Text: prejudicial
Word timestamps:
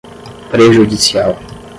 prejudicial 0.51 1.37